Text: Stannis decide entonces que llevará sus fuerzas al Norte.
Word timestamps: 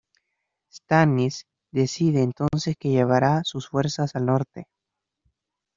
Stannis 0.73 1.45
decide 1.71 2.23
entonces 2.23 2.75
que 2.75 2.89
llevará 2.89 3.43
sus 3.43 3.67
fuerzas 3.69 4.15
al 4.15 4.25
Norte. 4.25 4.65